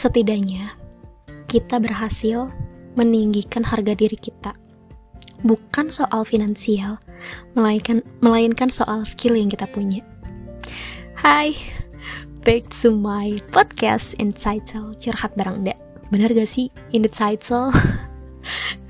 [0.00, 0.72] setidaknya
[1.44, 2.48] kita berhasil
[2.96, 4.56] meninggikan harga diri kita.
[5.44, 6.96] Bukan soal finansial,
[7.52, 10.00] melainkan melainkan soal skill yang kita punya.
[11.20, 11.52] Hai,
[12.48, 15.76] back to my podcast entitled Curhat Bareng Nda.
[16.08, 17.68] Bener gak sih in the title?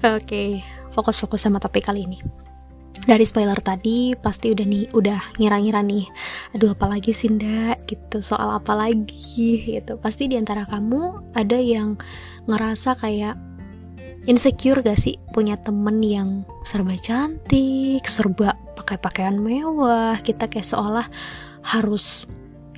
[0.06, 0.50] Oke, okay,
[0.94, 2.39] fokus-fokus sama topik kali ini
[3.04, 6.04] dari spoiler tadi pasti udah nih udah ngira-ngira nih
[6.56, 7.88] aduh apalagi sih ndak?
[7.88, 9.60] Gitu soal apa lagi?
[9.64, 9.96] Gitu.
[10.00, 11.96] Pasti di antara kamu ada yang
[12.44, 13.36] ngerasa kayak
[14.28, 15.16] insecure gak sih?
[15.32, 21.06] Punya temen yang serba cantik serba pakai pakaian mewah kita kayak seolah
[21.64, 22.24] harus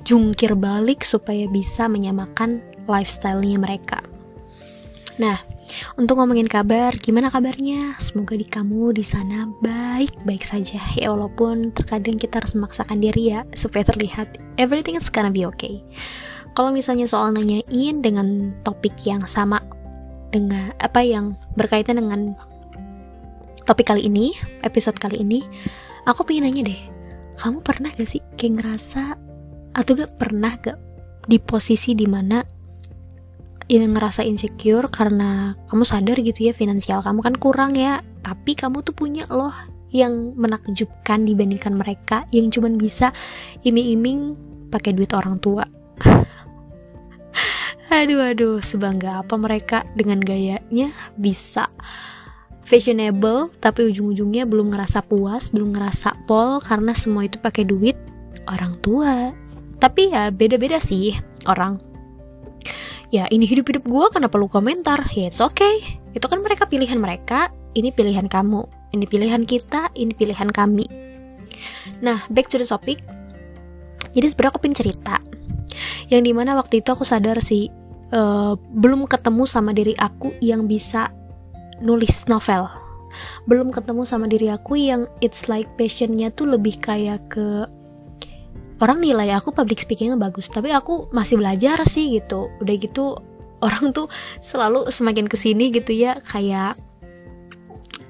[0.03, 4.03] jungkir balik supaya bisa menyamakan lifestyle-nya mereka
[5.21, 5.37] nah
[5.95, 7.97] untuk ngomongin kabar, gimana kabarnya?
[7.97, 13.45] Semoga di kamu di sana baik-baik saja ya walaupun terkadang kita harus memaksakan diri ya
[13.57, 15.81] supaya terlihat everything is gonna be okay.
[16.53, 19.61] Kalau misalnya soal nanyain dengan topik yang sama
[20.29, 22.37] dengan apa yang berkaitan dengan
[23.65, 25.41] topik kali ini, episode kali ini,
[26.05, 26.81] aku pengen nanya deh,
[27.39, 29.17] kamu pernah gak sih kayak ngerasa
[29.73, 30.77] atau gak pernah gak
[31.25, 32.43] di posisi di mana
[33.81, 38.05] ngerasa insecure karena kamu sadar gitu ya finansial kamu kan kurang ya.
[38.21, 39.53] Tapi kamu tuh punya loh
[39.93, 43.13] yang menakjubkan dibandingkan mereka yang cuman bisa
[43.65, 44.37] iming-iming
[44.69, 45.65] pakai duit orang tua.
[47.93, 51.69] Aduh aduh sebangga apa mereka dengan gayanya bisa
[52.65, 57.93] fashionable tapi ujung-ujungnya belum ngerasa puas belum ngerasa pol karena semua itu pakai duit
[58.49, 59.29] orang tua.
[59.77, 61.13] Tapi ya beda-beda sih
[61.45, 61.92] orang
[63.13, 65.05] ya ini hidup-hidup gue kenapa lu komentar?
[65.13, 66.01] Ya it's okay.
[66.17, 70.89] Itu kan mereka pilihan mereka ini pilihan kamu ini pilihan kita ini pilihan kami.
[72.01, 73.01] Nah back to the topic.
[74.13, 75.15] Jadi sebenarnya aku pengen cerita
[76.09, 77.69] yang di mana waktu itu aku sadar sih
[78.13, 81.09] uh, belum ketemu sama diri aku yang bisa
[81.81, 82.69] nulis novel.
[83.45, 87.65] Belum ketemu sama diri aku yang it's like passionnya tuh lebih kayak ke
[88.83, 92.51] orang nilai aku public speakingnya bagus tapi aku masih belajar sih gitu.
[92.59, 93.15] Udah gitu
[93.63, 94.11] orang tuh
[94.43, 96.75] selalu semakin ke sini gitu ya kayak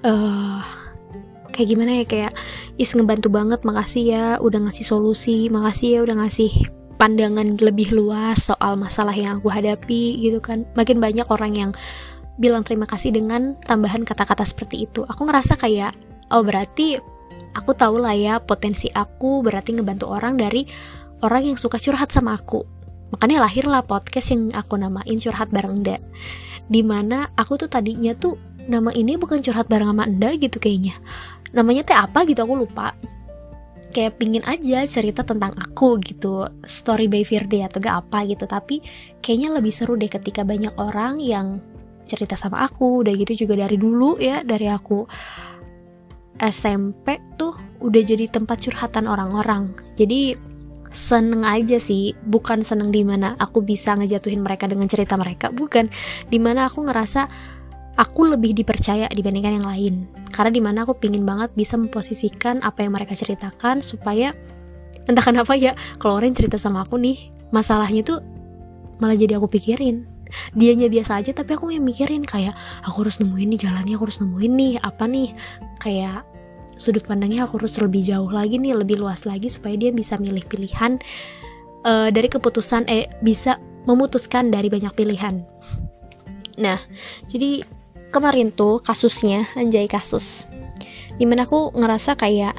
[0.01, 0.66] uh,
[1.53, 2.34] kayak gimana ya kayak
[2.81, 6.50] is ngebantu banget makasih ya udah ngasih solusi makasih ya udah ngasih
[6.97, 10.66] pandangan lebih luas soal masalah yang aku hadapi gitu kan.
[10.73, 11.72] Makin banyak orang yang
[12.41, 15.05] bilang terima kasih dengan tambahan kata-kata seperti itu.
[15.05, 15.94] Aku ngerasa kayak
[16.34, 16.97] oh berarti
[17.53, 20.66] aku tahu lah ya potensi aku berarti ngebantu orang dari
[21.23, 22.66] orang yang suka curhat sama aku.
[23.13, 26.01] Makanya lahirlah podcast yang aku namain curhat bareng Nda.
[26.66, 28.35] Di mana aku tuh tadinya tuh
[28.66, 30.97] nama ini bukan curhat bareng sama Nda gitu kayaknya.
[31.53, 32.97] Namanya teh apa gitu aku lupa.
[33.93, 38.49] Kayak pingin aja cerita tentang aku gitu story by Firde atau gak apa gitu.
[38.49, 38.81] Tapi
[39.22, 41.61] kayaknya lebih seru deh ketika banyak orang yang
[42.09, 43.05] cerita sama aku.
[43.05, 45.05] Udah gitu juga dari dulu ya dari aku
[46.41, 49.73] SMP tuh udah jadi tempat curhatan orang-orang.
[49.99, 50.38] Jadi
[50.94, 52.13] seneng aja sih.
[52.25, 55.49] Bukan seneng di mana aku bisa ngejatuhin mereka dengan cerita mereka.
[55.49, 55.89] Bukan.
[56.29, 57.27] Di mana aku ngerasa
[57.97, 59.93] aku lebih dipercaya dibandingkan yang lain.
[60.33, 64.33] Karena di mana aku pingin banget bisa memposisikan apa yang mereka ceritakan supaya
[65.03, 68.19] entah kenapa ya kalau orang cerita sama aku nih masalahnya tuh
[69.03, 70.07] malah jadi aku pikirin
[70.53, 72.53] dianya biasa aja tapi aku yang mikirin kayak
[72.85, 75.29] aku harus nemuin nih jalannya aku harus nemuin nih apa nih?
[75.81, 76.25] Kayak
[76.77, 80.43] sudut pandangnya aku harus lebih jauh lagi nih lebih luas lagi supaya dia bisa milih
[80.49, 80.97] pilihan
[81.85, 85.43] uh, dari keputusan eh bisa memutuskan dari banyak pilihan.
[86.59, 86.79] Nah
[87.29, 87.63] jadi
[88.13, 90.45] kemarin tuh kasusnya anjay kasus
[91.17, 92.57] di mana aku ngerasa kayak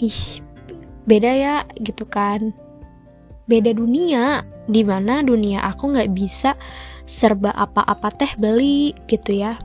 [0.00, 0.40] ih
[1.04, 2.52] beda ya gitu kan.
[3.44, 6.56] Beda dunia di mana dunia aku nggak bisa
[7.04, 9.60] serba apa-apa teh beli gitu ya.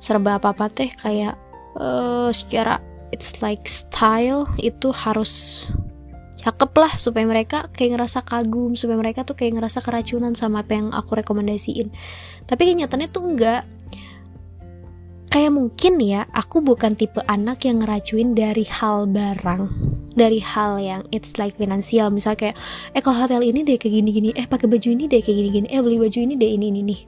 [0.00, 1.36] Serba apa-apa teh kayak
[1.76, 2.80] uh, secara
[3.12, 5.66] it's like style itu harus
[6.40, 10.72] cakep lah supaya mereka kayak ngerasa kagum supaya mereka tuh kayak ngerasa keracunan sama apa
[10.72, 11.92] yang aku rekomendasiin.
[12.48, 13.62] Tapi kenyataannya tuh enggak
[15.30, 19.62] kayak mungkin ya aku bukan tipe anak yang ngeracuin dari hal barang.
[20.10, 22.10] Dari hal yang it's like finansial.
[22.10, 22.56] Misalnya kayak
[22.92, 24.34] eh kalau hotel ini deh kayak gini-gini.
[24.34, 25.66] Eh pakai baju ini deh kayak gini-gini.
[25.70, 27.00] Eh beli baju ini deh ini ini nih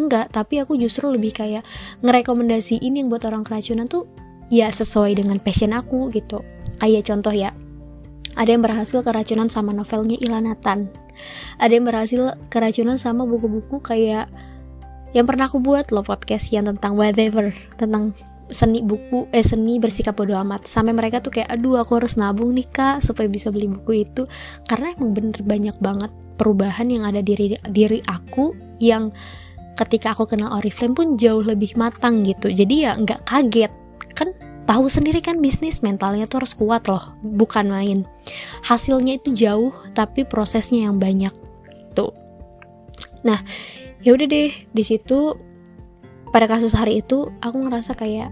[0.00, 1.60] enggak tapi aku justru lebih kayak
[2.00, 4.08] ngerekomendasiin yang buat orang keracunan tuh
[4.48, 6.40] ya sesuai dengan passion aku gitu.
[6.80, 7.52] Kayak contoh ya
[8.34, 10.88] ada yang berhasil keracunan sama novelnya Ilanatan
[11.60, 14.30] ada yang berhasil keracunan sama buku-buku kayak
[15.10, 18.14] yang pernah aku buat loh podcast yang tentang whatever tentang
[18.50, 20.66] seni buku eh seni bersikap bodo amat.
[20.66, 24.26] Sampai mereka tuh kayak aduh aku harus nabung nih kak supaya bisa beli buku itu.
[24.66, 28.52] Karena emang bener banyak banget perubahan yang ada diri diri aku
[28.82, 29.14] yang
[29.78, 32.50] ketika aku kenal Oriflame pun jauh lebih matang gitu.
[32.50, 33.72] Jadi ya nggak kaget.
[34.12, 34.34] Kan
[34.66, 37.98] tahu sendiri kan bisnis mentalnya tuh harus kuat loh bukan main.
[38.66, 41.32] Hasilnya itu jauh tapi prosesnya yang banyak.
[41.94, 42.12] Tuh.
[43.22, 43.40] Nah
[44.00, 45.36] ya udah deh di situ
[46.30, 48.30] pada kasus hari itu aku ngerasa kayak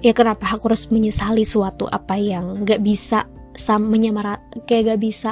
[0.00, 5.30] ya kenapa aku harus menyesali suatu apa yang gak bisa sam menyamarat kayak gak bisa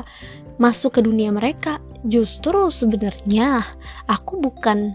[0.59, 1.79] masuk ke dunia mereka?
[2.05, 3.65] Justru sebenarnya
[4.11, 4.95] aku bukan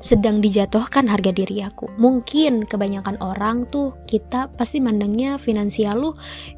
[0.00, 1.92] sedang dijatuhkan harga diri aku.
[2.00, 6.10] Mungkin kebanyakan orang tuh kita pasti mandangnya finansial lu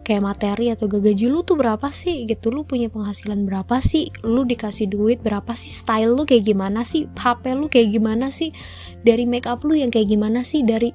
[0.06, 2.54] kayak materi atau gaji lu tuh berapa sih gitu.
[2.54, 4.14] Lu punya penghasilan berapa sih?
[4.22, 5.74] Lu dikasih duit berapa sih?
[5.74, 7.10] Style lu kayak gimana sih?
[7.18, 8.54] HP lu kayak gimana sih?
[9.02, 10.62] Dari make up lu yang kayak gimana sih?
[10.62, 10.94] Dari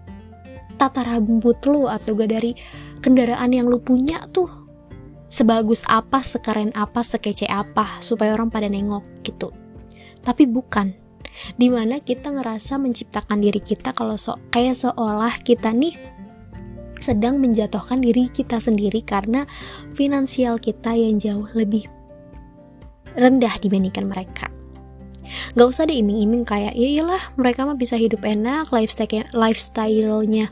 [0.80, 2.56] tata rambut lu atau gak dari
[3.04, 4.48] kendaraan yang lu punya tuh
[5.28, 9.52] sebagus apa, sekeren apa, sekece apa supaya orang pada nengok gitu.
[10.24, 11.07] Tapi bukan
[11.56, 15.94] di mana kita ngerasa menciptakan diri kita kalau so kayak seolah kita nih
[16.98, 19.46] sedang menjatuhkan diri kita sendiri karena
[19.94, 21.86] finansial kita yang jauh lebih
[23.18, 24.50] rendah dibandingkan mereka.
[25.60, 30.48] Gak usah diiming-iming kayak ya iyalah mereka mah bisa hidup enak, lifestyle lifestyle-nya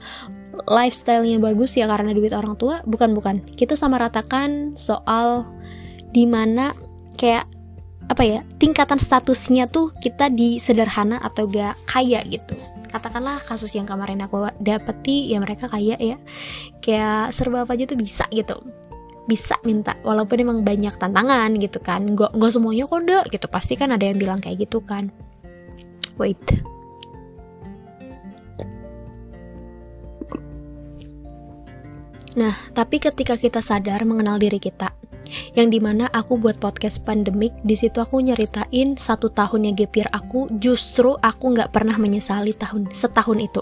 [0.68, 2.84] lifestyle-nya bagus ya karena duit orang tua.
[2.84, 3.40] Bukan bukan.
[3.56, 5.48] Kita sama ratakan soal
[6.12, 6.76] di mana
[7.16, 7.48] kayak
[8.06, 12.54] apa ya tingkatan statusnya tuh kita di sederhana atau gak kaya gitu.
[12.94, 16.18] Katakanlah kasus yang kemarin aku dapeti ya mereka kaya ya.
[16.80, 18.56] Kayak serba apa aja tuh bisa gitu.
[19.26, 22.06] Bisa minta walaupun emang banyak tantangan gitu kan.
[22.14, 23.50] Gak, gak semuanya kode gitu.
[23.50, 25.10] Pasti kan ada yang bilang kayak gitu kan.
[26.16, 26.40] Wait.
[32.36, 34.92] Nah, tapi ketika kita sadar mengenal diri kita,
[35.58, 40.48] yang di mana aku buat podcast pandemik di situ aku nyeritain satu tahunnya gap aku
[40.62, 43.62] justru aku nggak pernah menyesali tahun setahun itu.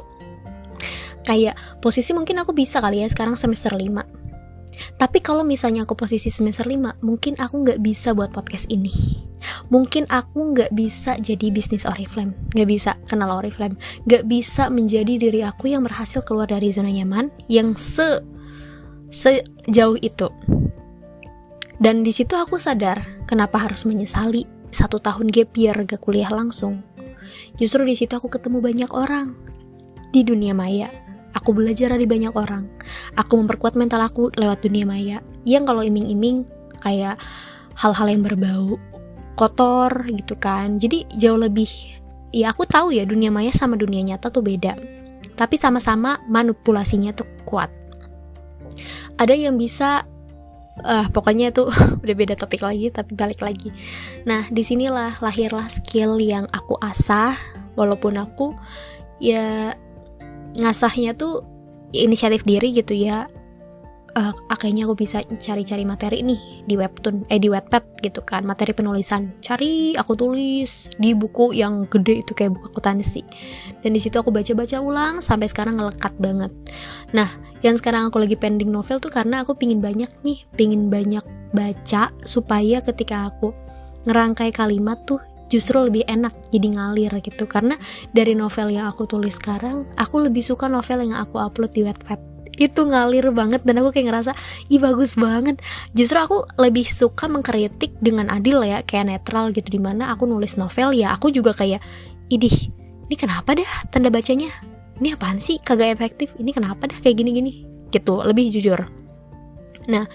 [1.23, 4.23] Kayak posisi mungkin aku bisa kali ya sekarang semester 5
[4.97, 9.21] tapi kalau misalnya aku posisi semester 5 mungkin aku nggak bisa buat podcast ini.
[9.67, 13.75] Mungkin aku nggak bisa jadi bisnis Oriflame nggak bisa kenal Oriflame
[14.07, 18.23] nggak bisa menjadi diri aku yang berhasil keluar dari zona nyaman yang se
[19.11, 20.31] sejauh itu
[21.83, 26.79] dan di situ aku sadar kenapa harus menyesali satu tahun gap year gak kuliah langsung.
[27.59, 29.35] Justru di situ aku ketemu banyak orang
[30.15, 30.87] di dunia maya.
[31.35, 32.71] Aku belajar dari banyak orang.
[33.19, 35.19] Aku memperkuat mental aku lewat dunia maya.
[35.43, 36.47] Yang kalau iming-iming
[36.79, 37.19] kayak
[37.75, 38.79] hal-hal yang berbau
[39.35, 40.77] kotor gitu kan.
[40.79, 41.67] Jadi jauh lebih
[42.31, 44.77] ya aku tahu ya dunia maya sama dunia nyata tuh beda.
[45.33, 47.69] Tapi sama-sama manipulasinya tuh kuat.
[49.17, 50.05] Ada yang bisa
[50.81, 51.69] uh, pokoknya itu
[52.03, 53.69] udah beda topik lagi tapi balik lagi.
[54.25, 57.37] Nah di sinilah lahirlah skill yang aku asah
[57.77, 58.57] walaupun aku
[59.21, 59.77] ya
[60.57, 61.45] ngasahnya tuh
[61.93, 63.29] inisiatif diri gitu ya
[64.17, 68.71] uh, kayaknya aku bisa cari-cari materi nih di webtoon eh di webpad gitu kan materi
[68.71, 69.33] penulisan.
[69.41, 73.21] Cari aku tulis di buku yang gede itu kayak buku akuntansi
[73.81, 76.51] dan di situ aku baca-baca ulang sampai sekarang ngelekat banget.
[77.11, 77.29] Nah
[77.65, 82.09] yang sekarang aku lagi pending novel tuh karena aku pingin banyak nih pingin banyak baca
[82.25, 83.53] supaya ketika aku
[84.03, 87.45] ngerangkai kalimat tuh justru lebih enak jadi ngalir gitu.
[87.45, 87.77] Karena
[88.11, 92.32] dari novel yang aku tulis sekarang aku lebih suka novel yang aku upload di Wattpad
[92.57, 94.31] itu ngalir banget dan aku kayak ngerasa
[94.69, 95.57] ih bagus banget.
[95.97, 100.57] Justru aku lebih suka mengkritik dengan adil ya kayak netral gitu di mana aku nulis
[100.57, 101.81] novel ya aku juga kayak
[102.29, 102.69] idih
[103.13, 104.49] ini kenapa dah tanda bacanya?
[104.97, 105.59] Ini apaan sih?
[105.59, 106.33] Kagak efektif.
[106.39, 107.67] Ini kenapa dah kayak gini-gini?
[107.93, 108.89] Gitu lebih jujur.
[109.85, 110.09] Nah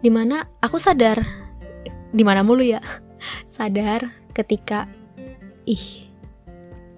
[0.00, 1.20] di mana aku sadar
[2.14, 2.80] di mana mulu ya
[3.50, 4.88] sadar ketika
[5.68, 6.08] ih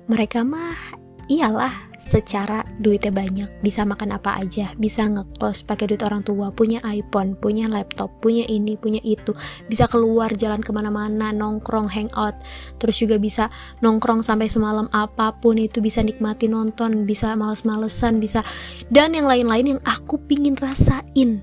[0.06, 1.01] mereka mah
[1.32, 6.82] iyalah secara duitnya banyak bisa makan apa aja bisa ngekos pakai duit orang tua punya
[6.84, 9.32] iPhone punya laptop punya ini punya itu
[9.70, 12.36] bisa keluar jalan ke mana-mana nongkrong hangout
[12.82, 13.48] terus juga bisa
[13.80, 18.44] nongkrong sampai semalam apa pun itu bisa nikmati nonton bisa males-malesan bisa
[18.92, 21.40] dan yang lain-lain yang aku pingin rasain.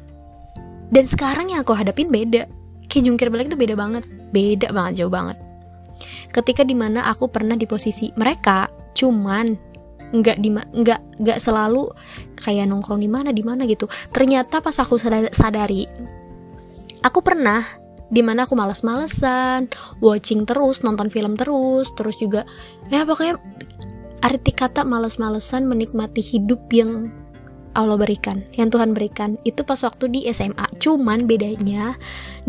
[0.90, 2.50] Dan sekarang yang aku hadapin beda
[2.90, 4.04] kayak jungkir balik itu beda banget
[4.34, 5.38] beda banget jauh banget.
[6.30, 9.69] Ketika di mana aku pernah di posisi mereka cuman
[10.10, 11.90] nggak di nggak nggak selalu
[12.40, 14.98] kayak nongkrong di mana di mana gitu ternyata pas aku
[15.30, 15.86] sadari
[17.06, 17.62] aku pernah
[18.10, 19.70] di mana aku males-malesan
[20.02, 22.42] watching terus nonton film terus terus juga
[22.90, 23.38] ya pokoknya
[24.26, 27.14] arti kata males-malesan menikmati hidup yang
[27.78, 30.68] Allah berikan, yang Tuhan berikan itu pas waktu di SMA.
[30.82, 31.96] Cuman bedanya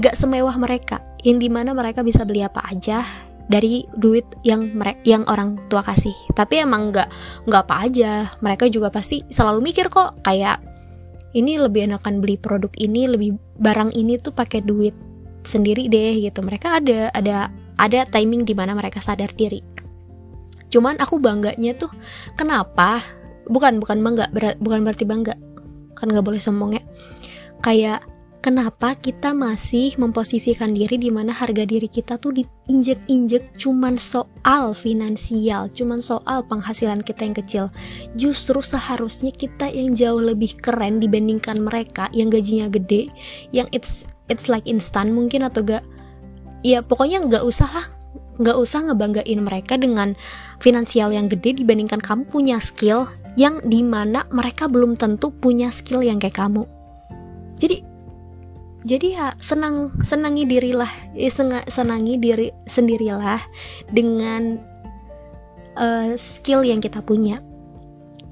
[0.00, 3.04] nggak semewah mereka, yang di mana mereka bisa beli apa aja
[3.50, 6.14] dari duit yang mereka yang orang tua kasih.
[6.38, 7.09] Tapi emang nggak
[7.50, 10.62] nggak apa aja, mereka juga pasti selalu mikir kok kayak
[11.35, 14.95] ini lebih enakan beli produk ini, lebih barang ini tuh pakai duit
[15.42, 16.40] sendiri deh gitu.
[16.47, 19.61] Mereka ada ada ada timing di mana mereka sadar diri.
[20.71, 21.90] Cuman aku bangganya tuh
[22.38, 23.02] kenapa
[23.50, 25.35] bukan bukan bangga berat, bukan berarti bangga
[25.99, 26.83] kan nggak boleh sombong ya
[27.61, 28.00] kayak
[28.40, 35.68] kenapa kita masih memposisikan diri di mana harga diri kita tuh diinjek-injek cuman soal finansial,
[35.70, 37.64] cuman soal penghasilan kita yang kecil.
[38.16, 43.12] Justru seharusnya kita yang jauh lebih keren dibandingkan mereka yang gajinya gede,
[43.52, 45.85] yang it's it's like instan mungkin atau gak.
[46.64, 47.87] Ya pokoknya nggak usah lah.
[48.40, 50.16] Nggak usah ngebanggain mereka dengan
[50.64, 53.04] finansial yang gede dibandingkan kamu punya skill
[53.37, 56.64] yang di mana mereka belum tentu punya skill yang kayak kamu.
[57.61, 57.89] Jadi
[58.84, 61.32] jadi ya senang senangi dirilah eh,
[61.68, 63.40] senangi diri sendirilah
[63.92, 64.56] dengan
[65.76, 67.44] uh, skill yang kita punya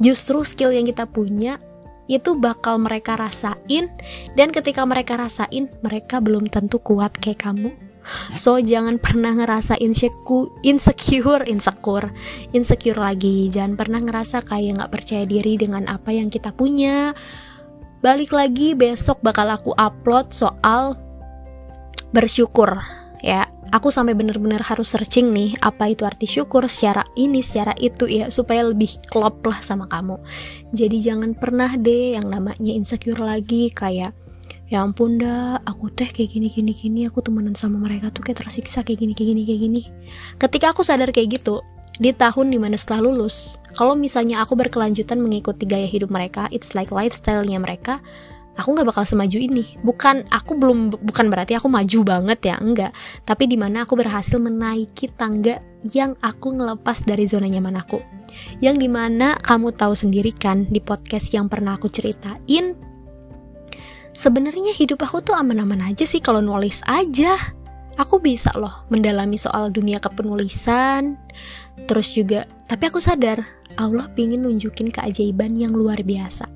[0.01, 1.61] justru skill yang kita punya
[2.09, 3.93] itu bakal mereka rasain
[4.33, 7.77] dan ketika mereka rasain mereka belum tentu kuat kayak kamu
[8.33, 12.09] So jangan pernah ngerasa insecure, insecure, insecure,
[12.57, 13.53] insecure lagi.
[13.53, 17.13] Jangan pernah ngerasa kayak nggak percaya diri dengan apa yang kita punya.
[17.99, 20.95] Balik lagi besok bakal aku upload soal
[22.15, 22.79] bersyukur.
[23.27, 28.07] Ya aku sampai bener-bener harus searching nih apa itu arti syukur secara ini secara itu
[28.07, 30.15] ya supaya lebih klop lah sama kamu.
[30.71, 34.15] Jadi jangan pernah deh yang namanya insecure lagi kayak
[34.69, 38.47] ya ampun dah aku teh kayak gini gini gini aku temenan sama mereka tuh kayak
[38.47, 39.83] tersiksa kayak gini kayak gini kayak gini.
[40.39, 41.67] Ketika aku sadar kayak gitu
[41.99, 46.75] di tahun di mana setelah lulus kalau misalnya aku berkelanjutan mengikuti gaya hidup mereka it's
[46.79, 47.99] like lifestyle-nya mereka
[48.59, 49.79] aku nggak bakal semaju ini.
[49.87, 52.93] Bukan aku belum bukan berarti aku maju banget ya enggak.
[53.23, 55.63] Tapi di mana aku berhasil menaiki tangga
[55.95, 58.03] yang aku ngelepas dari zona nyaman aku.
[58.59, 62.75] Yang di mana kamu tahu sendiri kan di podcast yang pernah aku ceritain
[64.13, 67.39] sebenarnya hidup aku tuh aman-aman aja sih kalau nulis aja.
[67.99, 71.19] Aku bisa loh mendalami soal dunia kepenulisan,
[71.91, 73.43] terus juga, tapi aku sadar
[73.75, 76.47] Allah pingin nunjukin keajaiban yang luar biasa.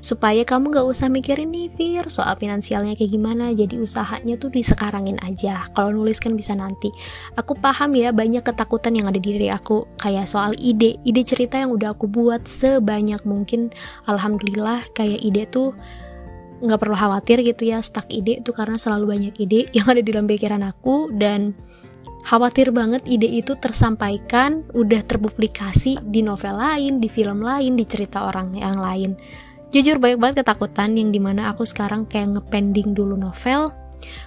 [0.00, 5.20] Supaya kamu gak usah mikirin nih Fir soal finansialnya kayak gimana Jadi usahanya tuh disekarangin
[5.20, 5.68] aja.
[5.76, 6.88] Kalau nulis kan bisa nanti.
[7.36, 9.84] Aku paham ya banyak ketakutan yang ada di diri aku.
[10.00, 10.96] Kayak soal ide.
[11.04, 13.76] Ide cerita yang udah aku buat sebanyak mungkin.
[14.08, 15.76] Alhamdulillah kayak ide tuh
[16.64, 20.10] nggak perlu khawatir gitu ya stuck ide itu karena selalu banyak ide yang ada di
[20.10, 21.52] dalam pikiran aku dan
[22.24, 28.24] khawatir banget ide itu tersampaikan udah terpublikasi di novel lain di film lain di cerita
[28.24, 29.12] orang yang lain.
[29.68, 33.74] Jujur banyak banget ketakutan yang di mana aku sekarang kayak ngepending dulu novel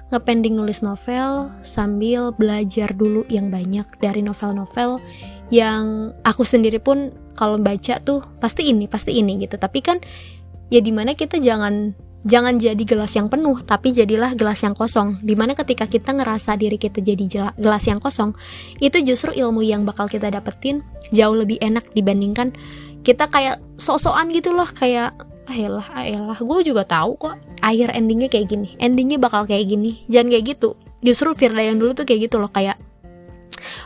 [0.09, 5.01] ngepending nulis novel sambil belajar dulu yang banyak dari novel-novel
[5.53, 9.55] yang aku sendiri pun kalau baca tuh pasti ini pasti ini gitu.
[9.59, 10.01] Tapi kan
[10.67, 15.21] ya di mana kita jangan jangan jadi gelas yang penuh tapi jadilah gelas yang kosong.
[15.21, 18.33] Di mana ketika kita ngerasa diri kita jadi gelas yang kosong
[18.81, 20.81] itu justru ilmu yang bakal kita dapetin
[21.13, 22.55] jauh lebih enak dibandingkan
[23.05, 25.15] kita kayak sosokan gitu loh kayak
[25.47, 30.03] ayolah ayolah gue juga tahu kok akhir endingnya kayak gini endingnya bakal kayak gini.
[30.11, 30.69] Jangan kayak gitu.
[31.05, 32.75] Justru Firda yang dulu tuh kayak gitu loh kayak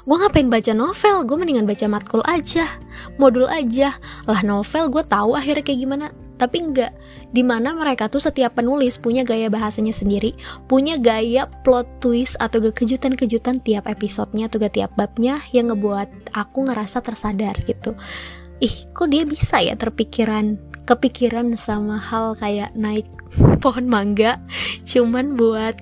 [0.01, 1.23] gue ngapain baca novel?
[1.29, 2.65] Gue mendingan baca matkul aja
[3.21, 3.93] modul aja.
[4.25, 6.05] Lah novel gue tahu akhirnya kayak gimana
[6.41, 6.97] tapi enggak
[7.29, 10.33] di mana mereka tuh setiap penulis punya gaya bahasanya sendiri
[10.65, 17.05] punya gaya plot twist atau kejutan-kejutan tiap episodenya atau tiap babnya yang ngebuat aku ngerasa
[17.05, 17.93] tersadar gitu.
[18.57, 20.57] Ih kok dia bisa ya terpikiran
[20.89, 23.05] kepikiran sama hal kayak naik
[23.63, 24.41] pohon mangga
[24.89, 25.77] cuman buat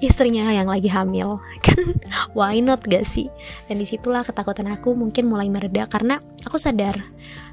[0.00, 1.38] istrinya yang lagi hamil.
[1.64, 2.00] Kan
[2.32, 3.28] why not gak sih?
[3.68, 7.04] Dan di situlah ketakutan aku mungkin mulai mereda karena aku sadar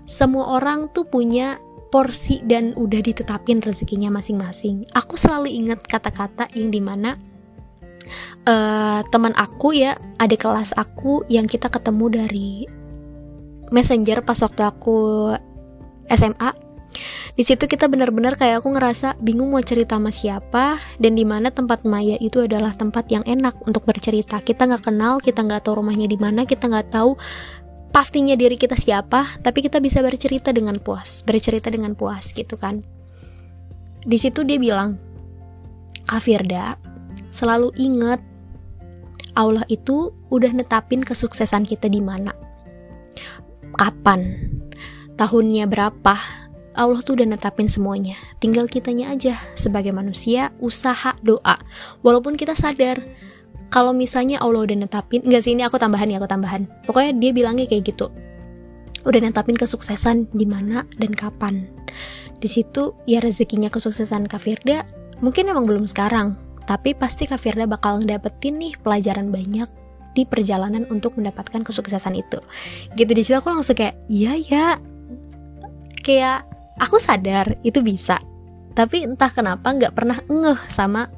[0.08, 4.84] semua orang tuh punya porsi dan udah ditetapin rezekinya masing-masing.
[4.96, 7.16] Aku selalu ingat kata-kata yang di mana
[8.48, 12.52] uh, teman aku ya, ada kelas aku yang kita ketemu dari
[13.72, 14.98] messenger pas waktu aku
[16.12, 16.52] SMA.
[17.38, 21.54] Di situ kita benar-benar kayak aku ngerasa bingung mau cerita sama siapa dan di mana
[21.54, 24.42] tempat Maya itu adalah tempat yang enak untuk bercerita.
[24.42, 27.14] Kita nggak kenal, kita nggak tahu rumahnya di mana, kita nggak tahu
[27.92, 32.84] pastinya diri kita siapa, tapi kita bisa bercerita dengan puas, bercerita dengan puas gitu kan.
[34.08, 34.96] Di situ dia bilang,
[36.08, 36.80] Kak Firda,
[37.28, 38.24] selalu ingat
[39.38, 42.34] Allah itu udah netapin kesuksesan kita di mana.
[43.78, 44.50] kapan
[45.22, 46.18] tahunnya berapa
[46.74, 51.62] Allah tuh udah netapin semuanya tinggal kitanya aja sebagai manusia usaha doa
[52.02, 53.06] walaupun kita sadar
[53.68, 56.68] kalau misalnya Allah udah netapin enggak sih ini aku tambahan ya aku tambahan.
[56.88, 58.08] Pokoknya dia bilangnya kayak gitu.
[59.04, 61.68] Udah netapin kesuksesan di mana dan kapan.
[62.40, 64.88] Di situ ya rezekinya kesuksesan Kak Firda
[65.20, 66.40] mungkin emang belum sekarang.
[66.68, 69.68] Tapi pasti Kak Firda bakal ngedapetin nih pelajaran banyak
[70.16, 72.40] di perjalanan untuk mendapatkan kesuksesan itu.
[72.96, 74.66] Gitu di situ aku langsung kayak iya ya
[76.04, 76.48] kayak
[76.80, 78.20] aku sadar itu bisa.
[78.76, 81.10] Tapi entah kenapa nggak pernah ngeh sama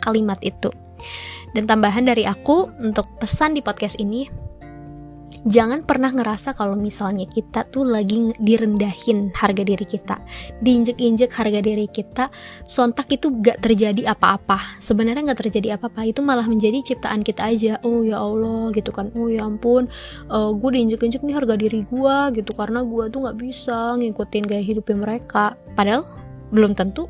[0.00, 0.70] kalimat itu
[1.56, 4.48] dan tambahan dari aku untuk pesan di podcast ini
[5.46, 10.18] jangan pernah ngerasa kalau misalnya kita tuh lagi direndahin harga diri kita.
[10.64, 12.32] Diinjek-injek harga diri kita
[12.66, 14.80] sontak itu gak terjadi apa-apa.
[14.82, 17.72] Sebenarnya gak terjadi apa-apa itu malah menjadi ciptaan kita aja.
[17.86, 19.12] Oh ya Allah gitu kan.
[19.14, 19.86] Oh ya ampun
[20.32, 22.50] uh, eh, gue diinjek-injek nih harga diri gue gitu.
[22.56, 25.54] Karena gue tuh gak bisa ngikutin gaya hidupnya mereka.
[25.78, 26.02] Padahal
[26.48, 27.06] belum tentu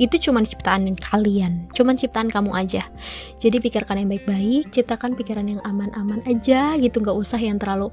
[0.00, 2.88] itu cuma ciptaan kalian, cuma ciptaan kamu aja.
[3.36, 7.92] Jadi pikirkan yang baik-baik, ciptakan pikiran yang aman-aman aja gitu, nggak usah yang terlalu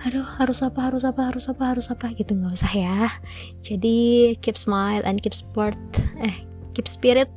[0.00, 2.32] aduh harus apa harus apa harus apa harus apa gitu.
[2.32, 3.00] Nggak usah ya.
[3.60, 5.76] Jadi keep smile and keep sport
[6.24, 6.36] eh
[6.72, 7.28] keep spirit.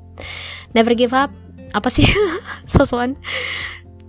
[0.72, 1.34] Never give up.
[1.76, 2.08] Apa sih?
[2.72, 3.20] Sosokan.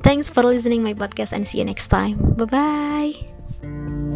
[0.05, 2.21] Thanks for listening my podcast and see you next time.
[2.37, 4.14] Bye bye